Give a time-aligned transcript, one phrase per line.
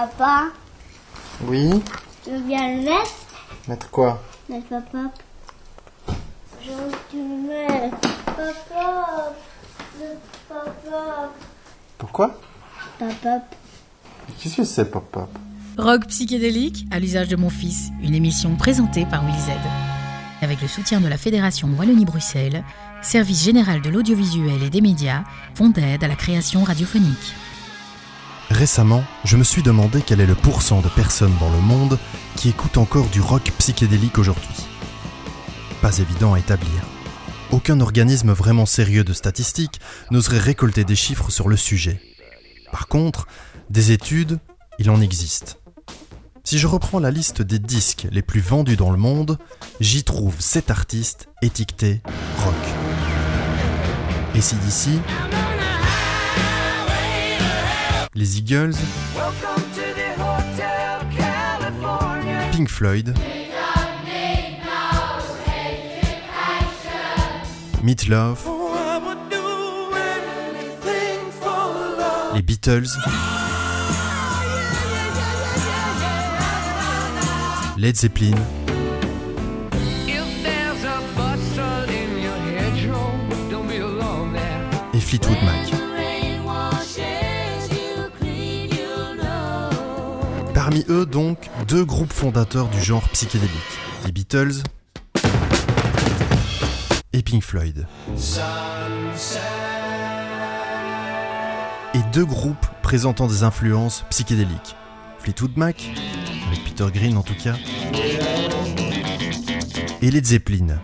[0.00, 0.46] Papa,
[1.44, 1.68] Oui
[2.24, 3.12] tu veux bien le mettre?
[3.68, 4.22] Mettre quoi?
[4.48, 5.10] Mettre papa.
[6.64, 7.90] Je veux que tu le mets.
[8.24, 9.34] Papa,
[9.98, 10.06] le
[10.48, 11.30] papa.
[11.98, 12.40] Pourquoi?
[12.98, 13.40] Papa.
[14.40, 15.28] Qu'est-ce que c'est, Pop-Pop?
[15.76, 19.50] Rock psychédélique à l'usage de mon fils, une émission présentée par Will Z.
[20.40, 22.64] Avec le soutien de la Fédération Wallonie-Bruxelles,
[23.02, 25.24] Service général de l'audiovisuel et des médias,
[25.54, 27.34] Fonds d'aide à la création radiophonique.
[28.50, 31.98] Récemment, je me suis demandé quel est le pourcent de personnes dans le monde
[32.36, 34.66] qui écoutent encore du rock psychédélique aujourd'hui.
[35.80, 36.82] Pas évident à établir.
[37.52, 42.00] Aucun organisme vraiment sérieux de statistiques n'oserait récolter des chiffres sur le sujet.
[42.70, 43.26] Par contre,
[43.70, 44.38] des études,
[44.78, 45.58] il en existe.
[46.42, 49.38] Si je reprends la liste des disques les plus vendus dans le monde,
[49.78, 52.02] j'y trouve 7 artistes étiquetés
[52.38, 52.54] rock.
[54.34, 54.98] Et si d'ici,
[58.14, 58.74] les Eagles,
[62.52, 63.14] Pink Floyd,
[67.82, 68.46] Meatloaf,
[72.34, 72.88] les Beatles,
[77.78, 78.36] Led Zeppelin,
[84.92, 85.79] et Fleetwood Mac.
[90.70, 93.50] Parmi eux donc, deux groupes fondateurs du genre psychédélique,
[94.06, 94.62] les Beatles
[97.12, 97.88] et Pink Floyd.
[101.92, 104.76] Et deux groupes présentant des influences psychédéliques,
[105.18, 105.90] Fleetwood Mac,
[106.46, 107.56] avec Peter Green en tout cas,
[110.00, 110.78] et Led Zeppelin.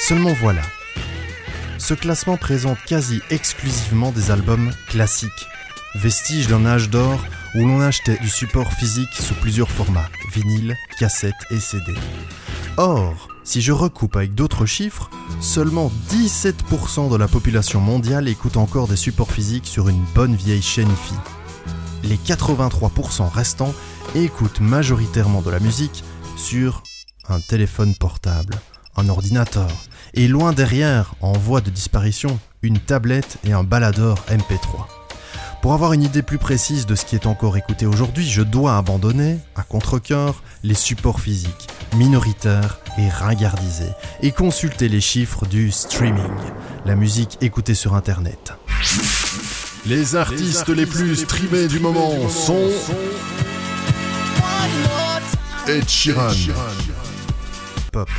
[0.00, 0.62] Seulement voilà,
[1.84, 5.48] ce classement présente quasi exclusivement des albums classiques,
[5.94, 7.22] vestiges d'un âge d'or
[7.54, 11.92] où l'on achetait du support physique sous plusieurs formats, vinyle, cassette et CD.
[12.78, 15.10] Or, si je recoupe avec d'autres chiffres,
[15.42, 20.62] seulement 17% de la population mondiale écoute encore des supports physiques sur une bonne vieille
[20.62, 21.14] chaîne IFI.
[22.02, 23.74] Les 83% restants
[24.14, 26.02] écoutent majoritairement de la musique
[26.38, 26.82] sur
[27.28, 28.54] un téléphone portable,
[28.96, 29.68] un ordinateur,
[30.14, 34.86] et loin derrière, en voie de disparition, une tablette et un baladeur MP3.
[35.60, 38.76] Pour avoir une idée plus précise de ce qui est encore écouté aujourd'hui, je dois
[38.76, 43.92] abandonner, à contre-coeur, les supports physiques, minoritaires et ringardisés,
[44.22, 46.32] et consulter les chiffres du streaming,
[46.84, 48.52] la musique écoutée sur Internet.
[49.86, 52.70] Les artistes les plus streamés du moment sont
[55.66, 56.30] Ed Sheeran,
[57.94, 58.10] Pop,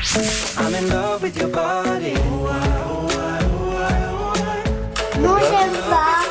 [5.20, 6.24] Non, j'aime pas.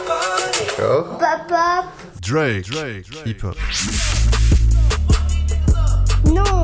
[0.59, 1.19] D'accord.
[1.19, 1.85] Papa.
[2.23, 2.71] Drake,
[3.27, 3.55] hip-hop,
[6.25, 6.63] Non.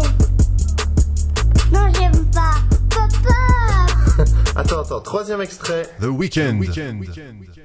[1.71, 2.55] Non, j'aime pas.
[2.89, 4.25] Papa.
[4.57, 5.83] Attends, attends, troisième extrait.
[6.01, 6.63] The Weeknd,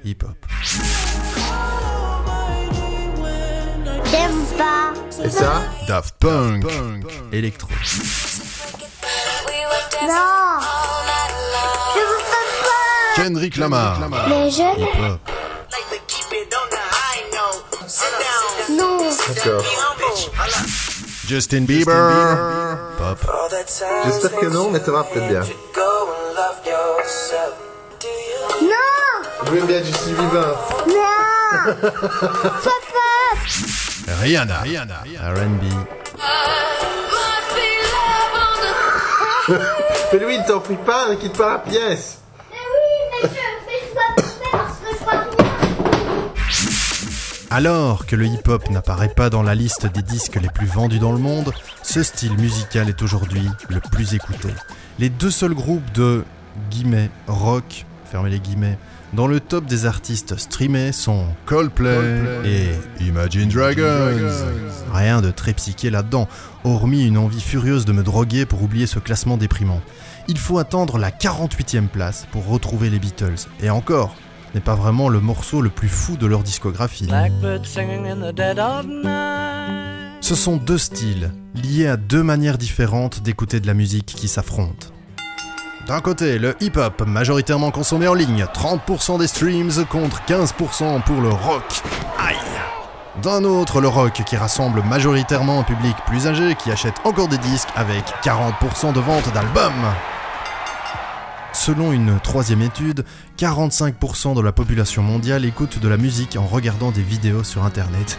[0.04, 0.36] hip-hop,
[4.10, 4.92] J'aime pas.
[5.24, 6.66] Et ça Daft Punk,
[7.32, 7.70] électro,
[10.02, 10.60] Non.
[11.94, 12.76] Je veux papa.
[13.16, 13.98] Kendrick Lamar,
[14.28, 15.20] Mais je hip-hop,
[18.70, 18.98] Non.
[19.28, 19.62] D'accord.
[21.26, 22.36] Justin Bieber,
[22.98, 23.18] pop,
[24.04, 25.40] J'espère que non, mais ça va peut-être bien.
[28.62, 29.22] Non.
[29.44, 30.56] Je veux bien Justin Bieber.
[30.86, 31.74] Non.
[31.90, 33.06] Papa.
[34.22, 35.64] Rihanna, R&B,
[40.12, 42.18] Mais lui, ne t'en prie pas, ne quitte pas la pièce.
[42.50, 43.34] Mais oui, mais je,
[43.66, 45.46] mais je dois tout faire parce que je dois bien.
[47.50, 51.12] Alors que le hip-hop n'apparaît pas dans la liste des disques les plus vendus dans
[51.12, 51.52] le monde,
[51.82, 54.48] ce style musical est aujourd'hui le plus écouté.
[54.98, 56.24] Les deux seuls groupes de
[56.70, 58.78] guillemets rock, fermez les guillemets,
[59.16, 64.14] dans le top des artistes streamés sont Coldplay et Imagine Dragons.
[64.92, 66.28] rien de très psyché là-dedans,
[66.64, 69.80] hormis une envie furieuse de me droguer pour oublier ce classement déprimant.
[70.28, 74.14] Il faut attendre la 48e place pour retrouver les Beatles, et encore,
[74.50, 77.06] ce n'est pas vraiment le morceau le plus fou de leur discographie.
[77.06, 80.22] Blackbird singing in the dead of night.
[80.22, 84.88] Ce sont deux styles, liés à deux manières différentes d'écouter de la musique qui s'affrontent.
[85.86, 91.28] D'un côté, le hip-hop, majoritairement consommé en ligne, 30% des streams contre 15% pour le
[91.28, 91.62] rock.
[92.18, 92.34] Aïe
[93.22, 97.38] D'un autre, le rock qui rassemble majoritairement un public plus âgé qui achète encore des
[97.38, 99.94] disques avec 40% de ventes d'albums.
[101.52, 103.04] Selon une troisième étude,
[103.38, 108.18] 45% de la population mondiale écoute de la musique en regardant des vidéos sur Internet.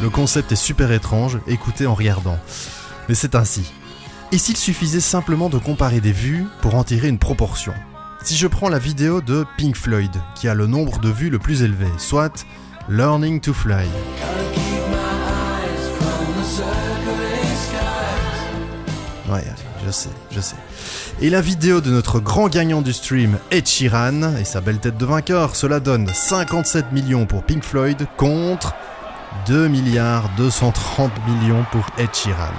[0.00, 2.38] Le concept est super étrange, écoutez en regardant.
[3.08, 3.72] Mais c'est ainsi.
[4.32, 7.72] Et s'il suffisait simplement de comparer des vues pour en tirer une proportion
[8.22, 11.38] Si je prends la vidéo de Pink Floyd, qui a le nombre de vues le
[11.38, 12.44] plus élevé, soit
[12.88, 13.86] Learning to Fly.
[19.28, 19.44] Ouais,
[19.84, 20.56] je sais, je sais.
[21.20, 24.98] Et la vidéo de notre grand gagnant du stream, Ed Sheeran, et sa belle tête
[24.98, 28.74] de vainqueur, cela donne 57 millions pour Pink Floyd contre
[29.46, 32.54] 2 milliards 230 millions pour Ed Sheeran.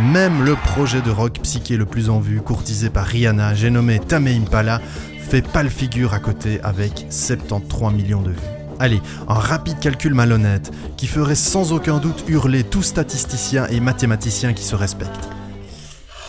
[0.00, 3.98] Même le projet de rock psyché le plus en vue, courtisé par Rihanna, j'ai nommé
[4.00, 4.80] Tame Impala,
[5.28, 8.38] fait pas le figure à côté avec 73 millions de vues.
[8.78, 14.54] Allez, un rapide calcul malhonnête qui ferait sans aucun doute hurler tout statisticien et mathématicien
[14.54, 15.28] qui se respecte.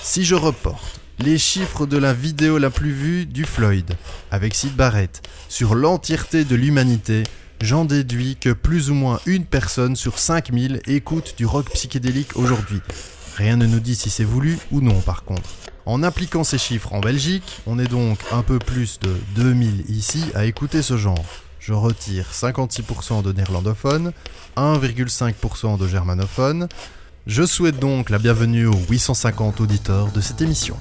[0.04, 3.90] Si je reporte les chiffres de la vidéo la plus vue du Floyd,
[4.32, 7.24] avec Sid Barrett, sur l'entièreté de l'humanité,
[7.62, 12.82] j'en déduis que plus ou moins une personne sur 5000 écoute du rock psychédélique aujourd'hui.
[13.36, 15.50] Rien ne nous dit si c'est voulu ou non par contre.
[15.86, 20.24] En appliquant ces chiffres en Belgique, on est donc un peu plus de 2000 ici
[20.36, 21.26] à écouter ce genre.
[21.60, 24.14] Je retire 56% de néerlandophones,
[24.58, 26.68] 1,5% de germanophones.
[27.28, 30.76] Je souhaite donc la bienvenue aux 850 auditeurs de cette émission.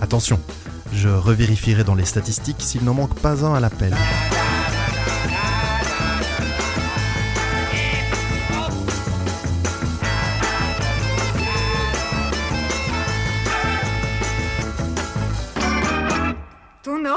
[0.00, 0.38] Attention,
[0.92, 3.96] je revérifierai dans les statistiques s'il n'en manque pas un à l'appel.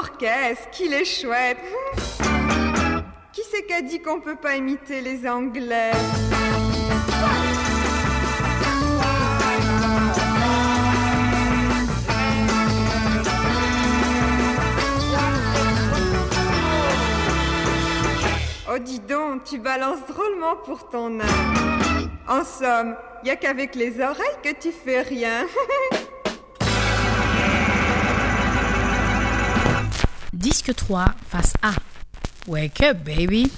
[0.08, 1.58] Orchestre, qu'il est chouette.
[3.32, 5.92] Qui c'est qu'a dit qu'on peut pas imiter les Anglais?
[18.68, 22.10] Oh dis donc, tu balances drôlement pour ton âme.
[22.28, 25.46] En somme, y a qu'avec les oreilles que tu fais rien.
[30.48, 31.72] Disque 3, face A.
[32.46, 33.50] Wake up, baby.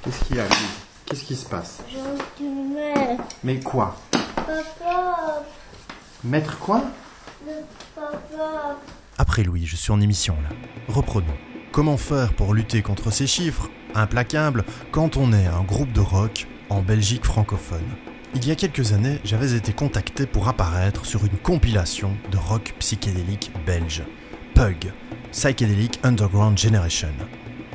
[0.00, 0.56] Qu'est-ce qu'il y a, Lise
[1.04, 1.82] Qu'est-ce qui se passe?
[1.90, 3.16] Je me mets.
[3.42, 3.96] Mais quoi?
[4.36, 5.42] Papa,
[6.22, 6.84] Mettre quoi?
[7.44, 7.52] Le
[7.96, 8.78] papa.
[9.18, 10.54] Après Louis, je suis en émission là.
[10.86, 11.26] Reprenons.
[11.72, 13.68] Comment faire pour lutter contre ces chiffres?
[13.96, 17.96] Implacables quand on est un groupe de rock en Belgique francophone
[18.36, 22.76] Il y a quelques années, j'avais été contacté pour apparaître sur une compilation de rock
[22.78, 24.04] psychédélique belge.
[24.54, 24.92] Pug,
[25.32, 27.12] Psychedelic Underground Generation.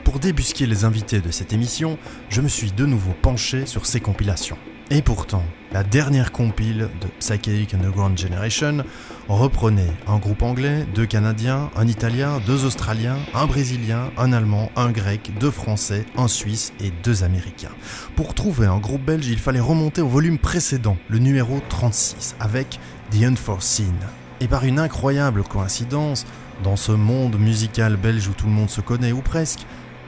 [0.03, 1.97] Pour débusquer les invités de cette émission,
[2.29, 4.57] je me suis de nouveau penché sur ces compilations.
[4.91, 8.83] Et pourtant, la dernière compile de Psychedelic Underground Generation
[9.29, 14.91] reprenait un groupe anglais, deux canadiens, un italien, deux australiens, un brésilien, un allemand, un
[14.91, 17.73] grec, deux français, un suisse et deux américains.
[18.17, 22.79] Pour trouver un groupe belge, il fallait remonter au volume précédent, le numéro 36, avec
[23.11, 23.95] The Unforeseen.
[24.41, 26.25] Et par une incroyable coïncidence,
[26.63, 29.65] dans ce monde musical belge où tout le monde se connaît ou presque,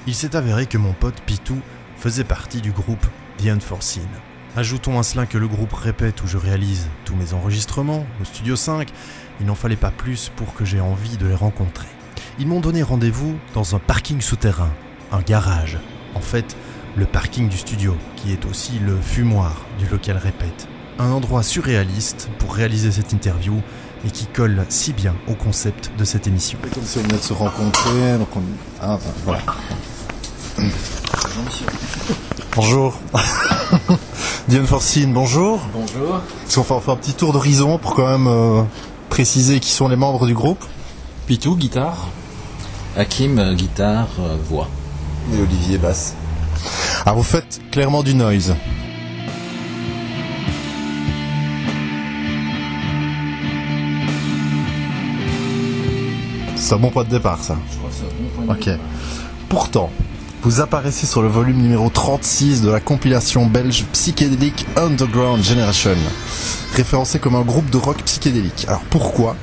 [0.07, 1.59] il s'est avéré que mon pote Pitou
[1.97, 3.05] faisait partie du groupe
[3.37, 4.07] The Unforeseen.
[4.55, 8.55] Ajoutons à cela que le groupe répète où je réalise tous mes enregistrements, au Studio
[8.55, 8.89] 5,
[9.39, 11.87] il n'en fallait pas plus pour que j'ai envie de les rencontrer.
[12.39, 14.71] Ils m'ont donné rendez-vous dans un parking souterrain,
[15.11, 15.77] un garage,
[16.15, 16.55] en fait
[16.95, 20.67] le parking du studio, qui est aussi le fumoir du local répète.
[20.99, 23.61] Un endroit surréaliste pour réaliser cette interview
[24.05, 26.57] et qui colle si bien au concept de cette émission.
[26.73, 28.41] Comme si on venait de se rencontrer, donc on...
[28.81, 29.41] Ah, voilà.
[32.55, 32.99] Bonjour.
[34.47, 35.59] Diane Forcine, bonjour.
[35.73, 36.21] Bonjour.
[36.47, 38.63] Est-ce qu'on fait, on fait un petit tour d'horizon pour quand même euh,
[39.09, 40.63] préciser qui sont les membres du groupe
[41.27, 42.07] Pitou, guitare.
[42.95, 44.67] Hakim, euh, guitare, euh, voix.
[45.33, 46.15] Et Olivier, basse.
[47.05, 48.55] Alors vous faites clairement du noise.
[56.67, 57.55] C'est un bon point de départ, ça.
[57.71, 58.65] Je crois que c'est un bon point de Ok.
[58.65, 58.85] départ.
[59.47, 59.89] Pourtant,
[60.43, 65.91] vous apparaissez sur le volume numéro 36 de la compilation belge Psychedelic Underground Generation,
[66.75, 68.65] référencé comme un groupe de rock psychédélique.
[68.67, 69.37] Alors pourquoi?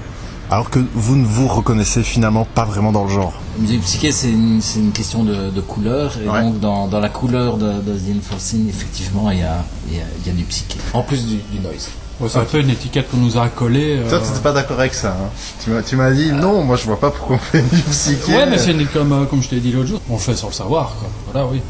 [0.50, 3.32] Alors que vous ne vous reconnaissez finalement pas vraiment dans le genre.
[3.56, 6.18] La musique psyché, c'est une, c'est une question de, de couleur.
[6.22, 6.42] Et Ouais.
[6.42, 10.00] donc, dans, dans la couleur de, de The Enforcing, effectivement, il y a, il y,
[10.00, 10.76] a, il y a du psyché.
[10.92, 11.88] En plus du, du noise.
[12.20, 13.98] Ouais, c'est un peu une étiquette qu'on nous a collée.
[13.98, 15.10] euh, Toi, tu n'étais pas d'accord avec ça.
[15.10, 15.30] Hein
[15.62, 18.36] tu m'as- tu m'as dit non, moi je vois pas pourquoi on fait du psyché.
[18.36, 20.46] Ouais, mais c'est comme, euh, comme je t'ai dit l'autre jour, on le fait sans
[20.48, 21.08] le savoir, quoi.
[21.32, 21.60] Voilà, oui.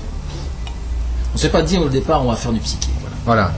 [1.34, 2.88] On s'est pas dit au départ, on va faire du psyché.
[3.00, 3.16] Voilà.
[3.24, 3.52] Voilà.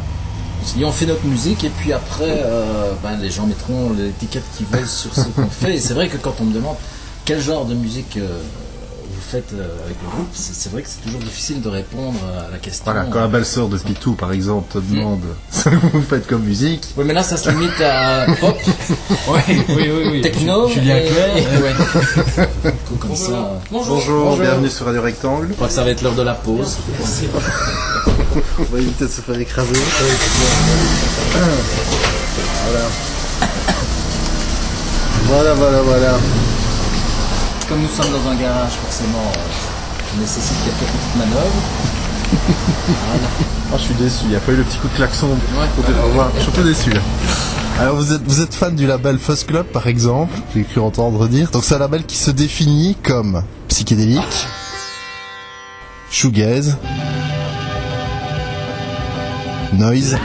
[0.62, 3.92] On s'est dit, on fait notre musique et puis après, euh, ben, les gens mettront
[3.96, 5.74] l'étiquette qu'ils veulent sur ce qu'on fait.
[5.74, 6.76] Et c'est vrai que quand on me demande
[7.24, 8.38] quel genre de musique euh,
[9.28, 12.58] faites euh, avec le groupe, c'est vrai que c'est toujours difficile de répondre à la
[12.58, 12.84] question.
[12.84, 16.42] Voilà, quand la belle-sœur de Pitou, par exemple, te demande ce que vous faites comme
[16.44, 16.86] musique.
[16.96, 18.56] Oui, mais là, ça se limite à pop,
[19.28, 20.08] Oui, oui, oui.
[20.12, 20.20] oui.
[20.22, 21.36] techno, Julien et, Clerc.
[21.36, 22.72] et- ouais.
[23.00, 23.60] comme ça.
[23.70, 25.48] Bonjour, bienvenue sur Radio Rectangle.
[25.50, 26.76] Je crois que ça va être l'heure de la pause.
[28.58, 29.72] On va éviter de se faire écraser.
[32.64, 32.86] Voilà.
[35.28, 36.18] Voilà, voilà, voilà.
[37.68, 41.62] Comme nous sommes dans un garage, forcément, euh, on nécessite quelques petites manœuvres.
[43.72, 45.28] Ah, je suis déçu, il n'y a pas eu le petit coup de klaxon.
[45.30, 45.66] Ouais.
[46.36, 46.90] Je suis un peu déçu.
[46.90, 47.00] là.
[47.80, 51.26] Alors vous êtes, vous êtes fan du label Fuzz Club par exemple, j'ai cru entendre
[51.28, 51.50] dire.
[51.50, 54.46] Donc c'est un label qui se définit comme psychédélique,
[56.10, 56.76] shoegaze,
[59.74, 60.16] noise,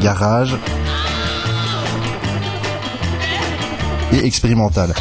[0.00, 0.56] garage
[4.12, 4.94] et expérimental.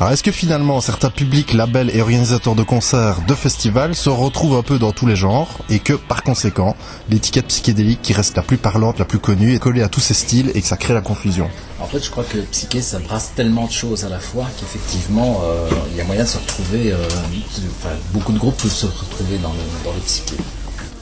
[0.00, 4.56] Alors est-ce que finalement certains publics, labels et organisateurs de concerts, de festivals se retrouvent
[4.56, 6.74] un peu dans tous les genres et que par conséquent
[7.08, 10.14] l'étiquette psychédélique qui reste la plus parlante, la plus connue est collée à tous ces
[10.14, 11.48] styles et que ça crée la confusion?
[11.78, 15.40] En fait, je crois que psyché, ça brasse tellement de choses à la fois qu'effectivement,
[15.44, 16.92] euh, il y a moyen de se retrouver.
[16.92, 16.96] euh,
[17.80, 20.36] enfin, beaucoup de groupes peuvent se retrouver dans le, dans le psyché.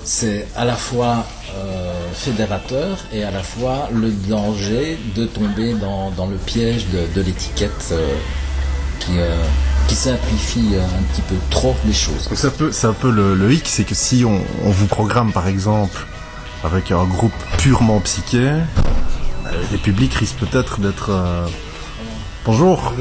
[0.04, 6.11] C'est à la fois euh, fédérateur et à la fois le danger de tomber dans,
[6.11, 8.14] dans le piège de, de l'étiquette euh,
[8.99, 9.37] qui, euh,
[9.88, 12.28] qui simplifie un petit peu trop les choses.
[12.35, 14.87] C'est un peu, c'est un peu le, le hic, c'est que si on, on vous
[14.87, 16.07] programme par exemple
[16.64, 18.52] avec un groupe purement psyché,
[19.73, 21.11] les publics risquent peut-être d'être...
[22.45, 22.95] Bonjour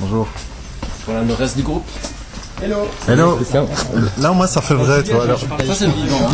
[0.00, 0.28] Bonjour
[1.06, 1.86] Voilà le reste du groupe.
[2.62, 3.38] Hello
[4.18, 5.24] Là moi ça fait vrai, tu vois.
[5.24, 5.40] alors-.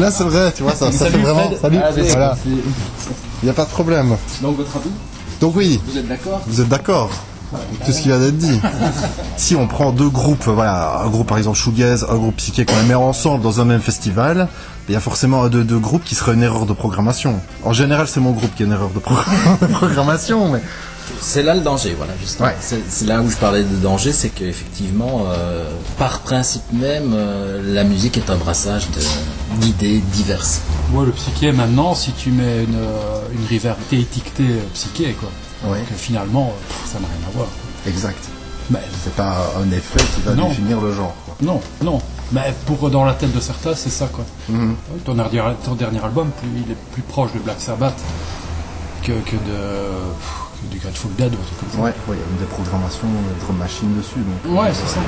[0.01, 1.51] Là c'est vrai, tu vois, ça, ça fait vraiment...
[1.61, 1.91] Salut Ah.
[1.95, 4.17] Voilà, il n'y a pas de problème.
[4.41, 4.91] Donc, votre avis?
[5.41, 6.41] Donc oui, Vous êtes d'accord?
[6.47, 7.11] Vous êtes d'accord
[7.85, 8.61] Tout ce qui vient d'être dit.
[9.37, 12.77] si on prend deux groupes, voilà, un groupe par exemple shoegaze, un groupe psyché qu'on
[12.77, 14.47] les met ensemble dans un même festival,
[14.89, 17.41] il y a forcément un de deux groupes qui serait une erreur de programmation.
[17.65, 19.15] En général, c'est mon groupe qui est une erreur de, pro-
[19.61, 20.63] de programmation, mais
[21.21, 22.49] C'est là le danger, voilà, justement.
[22.49, 22.57] Ouais.
[22.61, 25.65] C'est c'est là où je parlais de danger, c'est qu'effectivement, euh,
[25.99, 30.61] par principe même, euh, la musique est un brassage de- d'idées diverses.
[30.93, 35.29] Ouais, le psyché, maintenant, si tu mets une, euh, une rivalité étiquetée euh, psyché, quoi.
[35.71, 35.79] Ouais.
[35.79, 37.47] Donc, finalement, pff, ça n'a rien à voir.
[37.87, 38.25] exact.
[38.71, 40.49] Mais C'est pas un effet qui va Non.
[40.49, 41.15] définir le genre.
[41.27, 41.37] quoi.
[41.43, 42.01] non, non.
[42.31, 44.25] Mais pour dans la tête de certains, c'est ça, quoi.
[44.49, 44.75] Mhm.
[45.05, 47.95] Ton, dernier, ton dernier album, plus, il est plus proche de Black Sabbath
[49.03, 49.59] que, que de,
[50.71, 51.79] du Grateful Dead ou un truc comme ça.
[51.79, 54.19] Ouais, ouais, il y a une des programmations de drum machine dessus.
[54.21, 55.01] Donc, Ouais, c'est ça.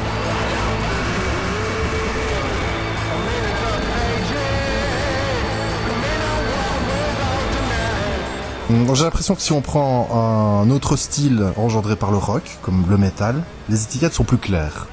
[8.71, 12.85] Hum, J'ai l'impression que si on prend un autre style engendré par le rock, comme
[12.89, 14.87] le metal, les étiquettes sont plus claires.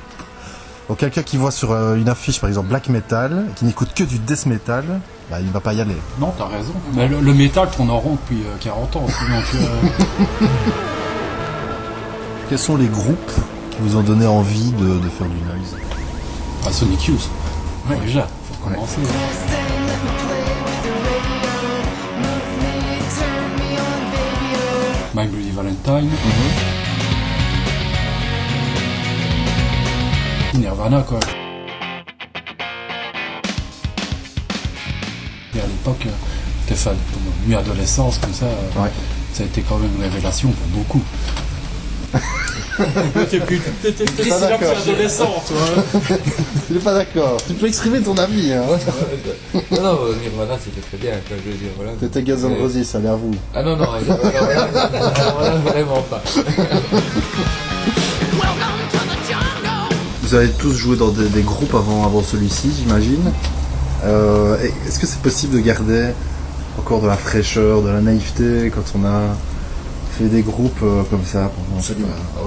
[0.91, 4.03] Donc quelqu'un qui voit sur euh, une affiche par exemple black metal, qui n'écoute que
[4.03, 4.83] du death metal,
[5.29, 5.95] bah, il va pas y aller.
[6.19, 6.73] Non, t'as raison.
[6.93, 9.05] Mais le, le métal tourne en rond depuis euh, 40 ans.
[9.05, 9.45] aussi, Donc,
[10.41, 10.45] euh,
[12.49, 13.31] Quels sont les groupes
[13.69, 15.77] qui vous ont donné envie de, de faire du noise?
[16.67, 17.29] Ah, Sonic Youth.
[18.03, 18.75] Déjà, faut Ouais.
[18.75, 18.99] commencer.
[25.13, 26.09] My Bloody Valentine.
[30.53, 31.19] Nirvana, quoi.
[35.55, 36.09] Et à l'époque, euh,
[36.67, 36.95] t'es fan.
[37.11, 38.89] Pour une adolescence, comme ça, euh, Ouais.
[39.33, 41.01] ça a été quand même une révélation pour beaucoup.
[43.29, 44.73] T'es plus, t'étais pas d'accord.
[44.81, 45.83] adolescent, toi.
[46.67, 47.37] Tu n'es pas d'accord.
[47.45, 48.51] Tu peux exprimer ton avis.
[48.53, 48.63] Hein.
[49.71, 51.91] Non, non, Nirvana c'était très bien, quoi, je veux dire, voilà.
[52.01, 53.31] C'était Guns N' Roses, allez à vous.
[53.53, 56.21] Ah non, non, Nirvana, vraiment pas.
[60.31, 63.33] Vous avez tous joué dans des, des groupes avant, avant celui-ci, j'imagine.
[64.05, 64.55] Euh,
[64.87, 66.11] Est-ce que c'est possible de garder
[66.79, 69.35] encore de la fraîcheur, de la naïveté quand on a
[70.17, 71.79] fait des groupes euh, comme ça pendant...
[71.79, 72.07] Absolument.
[72.37, 72.43] Ah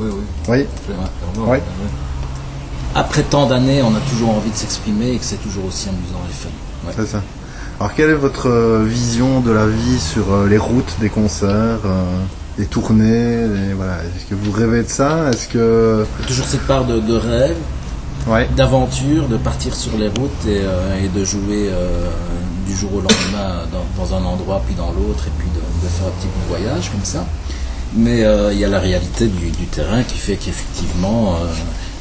[0.48, 0.64] oui,
[1.36, 1.58] oui.
[2.94, 6.22] Après tant d'années, on a toujours envie de s'exprimer et que c'est toujours aussi amusant
[6.26, 6.48] et fun.
[6.86, 6.94] Ouais.
[6.96, 7.22] c'est ça.
[7.80, 11.80] Alors quelle est votre euh, vision de la vie sur les routes des concerts,
[12.58, 13.99] les tournées les- voilà.
[14.04, 15.30] Est-ce que vous rêvez de ça?
[15.32, 16.06] Est-ce que...
[16.26, 17.56] Toujours cette part de, de rêve,
[18.26, 18.49] Ouais.
[18.56, 22.08] d'aventure, de partir sur les routes et, euh, et de jouer euh,
[22.66, 25.90] du jour au lendemain dans, dans un endroit puis dans l'autre et puis de, de
[25.92, 27.26] faire un petit de voyage comme ça.
[27.96, 31.34] Mais euh, il y a la réalité du, du terrain qui fait qu'effectivement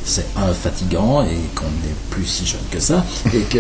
[0.06, 3.58] c'est un fatigant et qu'on n'est plus si jeune que ça et que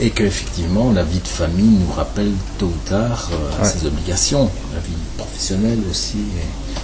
[0.00, 3.68] Et que effectivement la vie de famille nous rappelle tôt ou tard euh, Ouais.
[3.68, 6.18] ses obligations, la vie professionnelle aussi.
[6.18, 6.78] et-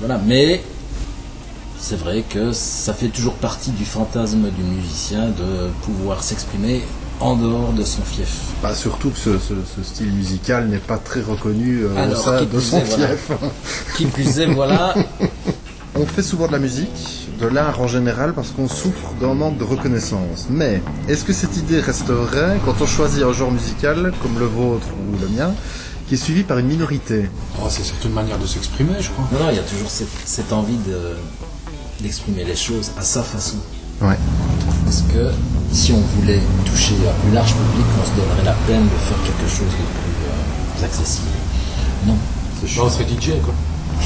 [0.00, 0.20] voilà.
[0.26, 0.62] Mais
[1.78, 6.82] c'est vrai que ça fait toujours partie du fantasme du musicien de pouvoir s'exprimer
[7.20, 8.28] en dehors de son fief.
[8.62, 12.24] Bah, surtout que ce, ce- ce style musical n'est pas très reconnu euh, au Alors,
[12.24, 13.08] sein qui de son est, voilà.
[13.08, 13.30] fief.
[13.96, 14.94] Qui plus est, voilà.
[15.98, 19.56] On fait souvent de la musique, de l'art en général, parce qu'on souffre d'un manque
[19.58, 20.46] de reconnaissance.
[20.50, 24.44] Mais est-ce que cette idée reste vraie quand on choisit un genre musical, comme le
[24.46, 25.52] vôtre ou le mien,
[26.06, 27.30] qui est suivi par une minorité?
[27.58, 29.24] Oh, c'est surtout une manière de s'exprimer, je crois.
[29.32, 31.16] Non, non, il y a toujours cette, cette envie de-
[32.02, 33.56] d'exprimer les choses à sa façon.
[34.02, 34.18] Ouais.
[34.84, 35.30] Parce que
[35.72, 39.16] si on voulait toucher un plus large public, on se donnerait la peine de faire
[39.24, 41.26] quelque chose de plus, euh, plus accessible.
[42.06, 42.12] Non.
[42.12, 43.54] Non, on serait DJ, quoi.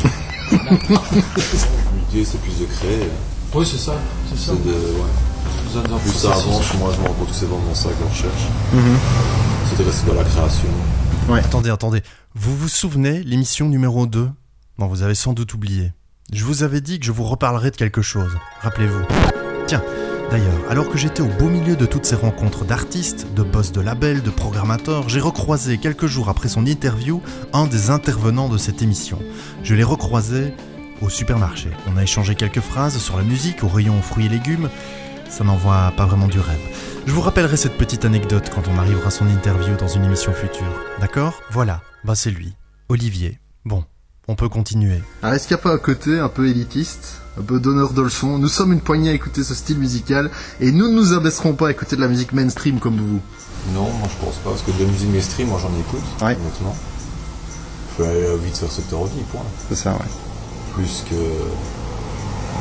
[0.50, 3.08] L'idée, c'est plus de créer.
[3.54, 3.94] Oui, c'est ça.
[4.28, 4.52] C'est ça.
[4.52, 4.72] C'est de.
[4.72, 5.10] Ouais.
[6.02, 8.48] Plus ça avance, moi je me rends compte que c'est vraiment ça qu'on cherche.
[8.72, 8.96] Mhm.
[9.68, 10.68] C'est de rester dans la création.
[11.32, 12.02] Attendez, attendez.
[12.34, 14.30] Vous vous souvenez, l'émission numéro 2
[14.78, 15.92] Non, vous avez sans doute oublié.
[16.32, 18.32] Je vous avais dit que je vous reparlerai de quelque chose.
[18.62, 19.02] Rappelez-vous.
[19.68, 19.82] Tiens,
[20.30, 23.80] d'ailleurs, alors que j'étais au beau milieu de toutes ces rencontres d'artistes, de boss de
[23.80, 27.20] labels, de programmateurs, j'ai recroisé quelques jours après son interview
[27.52, 29.18] un des intervenants de cette émission.
[29.62, 30.54] Je l'ai recroisé
[31.02, 31.70] au supermarché.
[31.92, 34.68] On a échangé quelques phrases sur la musique au rayon fruits et légumes.
[35.28, 36.60] Ça n'envoie pas vraiment du rêve.
[37.06, 40.32] Je vous rappellerai cette petite anecdote quand on arrivera à son interview dans une émission
[40.32, 40.72] future.
[41.00, 41.40] D'accord?
[41.50, 42.54] Voilà, bah c'est lui,
[42.88, 43.38] Olivier.
[43.64, 43.84] Bon,
[44.28, 45.00] on peut continuer.
[45.22, 48.02] Alors est-ce qu'il n'y a pas un côté un peu élitiste, un peu donneur de
[48.02, 50.30] leçons Nous sommes une poignée à écouter ce style musical,
[50.60, 53.20] et nous ne nous abaisserons pas à écouter de la musique mainstream comme vous.
[53.74, 56.36] Non, moi je pense pas, parce que de la musique mainstream, moi j'en écoute, Ouais.
[56.40, 56.76] honnêtement.
[57.96, 59.42] Faut aller euh, vite faire cette parodie, point.
[59.68, 59.98] C'est ça, ouais.
[60.74, 61.14] Plus que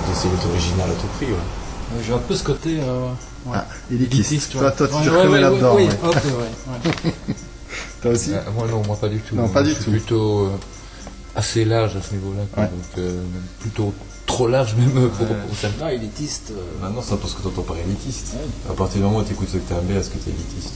[0.10, 1.32] d'essayer d'être original à tout prix, ouais.
[1.34, 2.80] Ouais, J'ai un peu ce côté.
[2.82, 3.08] euh,
[3.48, 3.54] ouais.
[3.56, 4.52] Ah, élitiste.
[4.52, 6.16] Toi, toi, tu te reconnais là-dedans, Oui, hop.
[8.02, 9.36] Toi aussi Euh, moi non, moi pas du tout.
[9.36, 9.92] Non, pas Je du suis tout.
[9.92, 10.50] plutôt euh,
[11.36, 12.44] assez large à ce niveau-là.
[12.64, 13.22] Donc euh,
[13.60, 13.94] plutôt
[14.40, 15.68] trop large même euh, pour, pour ça.
[15.82, 16.52] Non, élitiste.
[16.52, 18.36] euh, Maintenant, c'est parce que t'entends par élitiste.
[18.70, 20.76] À partir du moment où t'écoutes ce que t'aimes bien, est-ce que t'es élitiste?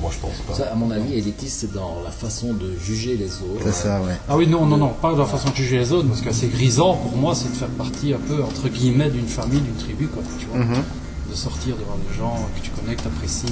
[0.00, 0.54] Moi je pense pas.
[0.54, 3.64] Ça, à mon avis, élitiste, c'est dans la façon de juger les autres.
[3.64, 4.16] C'est ça, ouais.
[4.28, 6.32] Ah oui, non, non, non, pas de la façon de juger les autres, parce que
[6.32, 9.74] c'est grisant pour moi, c'est de faire partie un peu, entre guillemets, d'une famille, d'une
[9.74, 10.60] tribu, quoi, tu vois.
[10.64, 10.82] Mhm.
[11.30, 13.46] De sortir devant des gens que tu connais, que tu apprécies,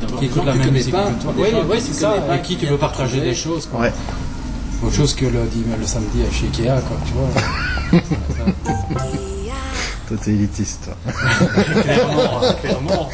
[0.00, 1.32] d'avoir qui écoutent la même musique pas, que toi.
[1.36, 3.80] des Oui, c'est ça, avec qui tu veux partager des choses, quoi.
[3.80, 3.92] Ouais.
[4.84, 5.40] Autre chose que le,
[5.80, 7.42] le samedi chez Ikea, quoi, tu vois.
[10.08, 10.84] Toi, t'es élitiste.
[11.04, 11.82] toi.
[11.82, 13.08] clairement, clairement.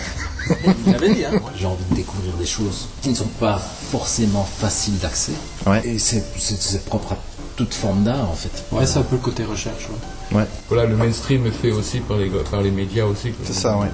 [0.87, 1.41] Il dit, hein.
[1.57, 5.33] J'ai envie de découvrir des choses qui ne sont pas forcément faciles d'accès.
[5.67, 5.81] Ouais.
[5.87, 7.17] Et c'est c'est- c'est propre à
[7.57, 8.51] toute forme d'art, en fait.
[8.75, 9.89] Ouais, c'est un peu le côté recherche,
[10.33, 10.45] ouais.
[10.69, 13.31] Voilà, le mainstream est fait aussi par les, par les médias aussi.
[13.33, 13.45] quoi.
[13.47, 13.87] C'est ça, ouais.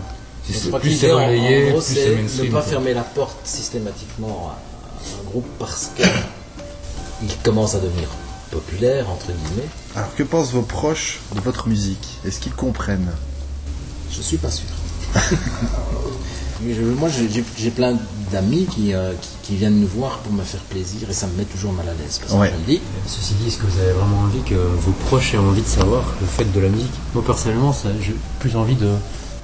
[0.46, 2.52] Si c'est- plus c'est relayé, en gros, plus c'est c'est ne mainstream.
[2.52, 2.68] pas quoi.
[2.70, 4.58] fermer la porte systématiquement à
[5.20, 6.02] un groupe parce que
[7.22, 8.08] il commence à devenir
[8.50, 9.68] populaire, entre guillemets.
[9.96, 12.18] Alors, que pensent vos proches de votre musique?
[12.26, 13.11] Est-ce qu'ils comprennent?
[14.11, 14.66] Je suis pas sûr.
[16.62, 17.96] Mais je- moi, j'ai- plein
[18.32, 21.37] d'amis qui, euh, qui, qui viennent nous voir pour me faire plaisir et ça me
[21.37, 22.18] met toujours mal à l'aise.
[22.18, 22.52] Parce que Ouais.
[22.52, 25.38] je me dis, Ceci dit, est-ce que vous avez vraiment envie que vos proches aient
[25.38, 26.90] envie de savoir le fait de la musique?
[27.14, 28.90] Moi personnellement, j'ai plus envie de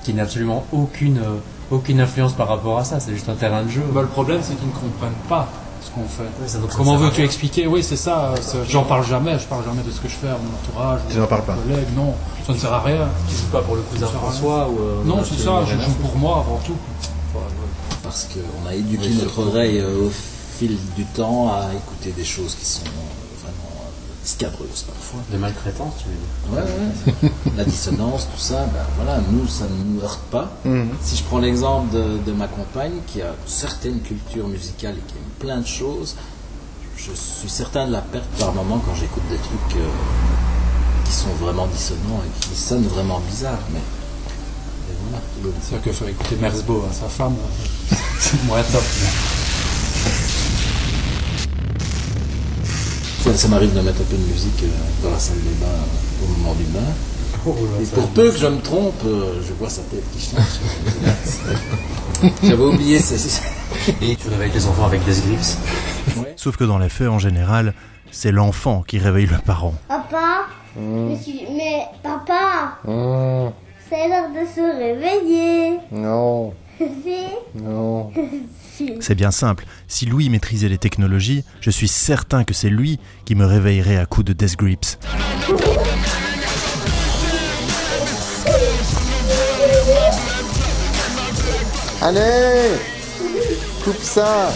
[0.03, 1.37] qu'il n'y ait absolument aucune, euh,
[1.71, 2.99] aucune influence par rapport à ça.
[3.01, 3.83] C'est juste un terrain de jeu.
[3.95, 5.49] Bah, le problème, c'est qu'ils ne comprennent pas
[5.85, 6.77] ce qu'on fait.
[6.77, 8.35] Comment veux-tu expliquer Oui, c'est ça.
[8.69, 9.39] J'en parle jamais.
[9.39, 11.01] Je parle jamais de ce que je fais à mon entourage.
[11.11, 11.55] Tu n'en parles pas.
[11.55, 11.87] collègues.
[11.97, 12.15] Non,
[12.47, 13.09] ça ne sert à rien.
[13.29, 15.65] Tu joues pas pour le cousin François ou euh, Non, c'est ça.
[15.67, 16.77] Je joue pour moi avant tout.
[18.03, 20.11] parce qu'on a éduqué Oui, notre oreille euh, au
[20.59, 22.83] fil du temps à écouter des choses qui sont
[24.25, 25.21] scabreuses parfois.
[25.33, 27.31] De maltraitance, tu veux dire Ouais, ouais.
[27.57, 30.51] La dissonance, tout ça, ben voilà, nous, ça ne nous heurte pas.
[30.65, 30.89] Mhm.
[31.03, 35.15] Si je prends l'exemple de, de ma compagne, qui a certaines cultures musicales et qui
[35.19, 36.17] aime plein de choses,
[36.97, 39.87] je suis certain de la perte par moment quand j'écoute des trucs euh,
[41.05, 43.59] qui sont vraiment dissonants et qui sonnent vraiment bizarres.
[43.73, 43.81] Mais,
[44.89, 45.23] mais voilà.
[45.43, 47.35] le- C'est-à-dire qu'il faut écouter Merzbo à sa femme.
[48.21, 48.83] C'est moins top.
[53.37, 56.25] Ça m'arrive de mettre un peu de musique euh, dans la salle de bain euh,
[56.25, 56.81] au moment du bain.
[57.47, 60.43] Oh, Et pour peu que je me trompe, euh, je vois sa tête qui change.
[62.43, 63.17] J'avais oublié ça.
[64.01, 65.59] Et tu réveilles tes enfants avec des grips.
[66.37, 67.75] Sauf que dans les faits, en général,
[68.11, 69.75] c'est l'enfant qui réveille le parent.
[69.89, 71.47] Papa, je suis...
[71.55, 75.81] mais papa, c'est l'heure de se réveiller.
[75.93, 76.55] Non,
[77.55, 78.11] non.
[79.01, 83.35] C'est bien simple, si Louis maîtrisait les technologies, je suis certain que c'est lui qui
[83.35, 84.99] me réveillerait à coups de Death Grips.
[92.03, 92.79] Allez
[93.85, 94.51] coupe ça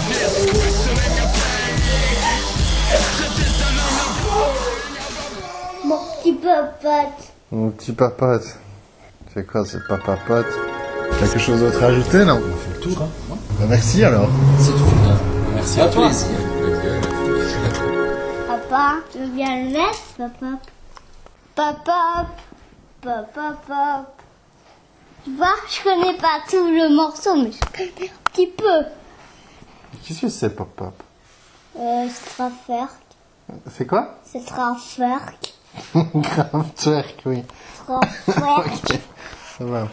[5.85, 7.33] Mon petit papote.
[7.53, 8.59] Mon petit papote.
[9.33, 10.68] C'est quoi ce papa pote
[11.21, 13.09] T'as quelque chose d'autre à ajouter, non On a fait le tour, hein
[13.59, 14.29] bah, Merci alors.
[14.59, 14.85] C'est tout.
[15.55, 16.07] Merci à toi.
[16.07, 16.29] Plaisir.
[18.47, 20.47] Papa, tu veux bien le mettre Papa.
[21.55, 22.27] Papa.
[23.03, 23.27] Papa.
[23.35, 24.07] Papa.
[25.25, 28.85] Tu vois, je connais pas tout le morceau, mais je connais un petit peu.
[30.05, 30.95] Qu'est-ce que c'est, pop-pop
[31.79, 32.91] Euh, Strafwerk.
[33.77, 35.55] C'est quoi C'est Strafwerk.
[35.95, 37.43] Grave twerk, oui.
[37.83, 39.01] Strafwerk.
[39.59, 39.89] Ça va.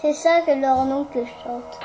[0.00, 1.80] C'est ça que leur je chante.